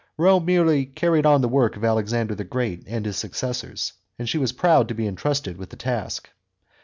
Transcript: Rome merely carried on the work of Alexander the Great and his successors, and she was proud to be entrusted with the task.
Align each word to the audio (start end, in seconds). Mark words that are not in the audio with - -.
Rome 0.17 0.45
merely 0.45 0.87
carried 0.87 1.27
on 1.27 1.41
the 1.41 1.47
work 1.47 1.75
of 1.77 1.85
Alexander 1.85 2.33
the 2.33 2.43
Great 2.43 2.81
and 2.87 3.05
his 3.05 3.17
successors, 3.17 3.93
and 4.17 4.27
she 4.27 4.39
was 4.39 4.51
proud 4.51 4.87
to 4.87 4.95
be 4.95 5.05
entrusted 5.05 5.57
with 5.57 5.69
the 5.69 5.75
task. 5.75 6.27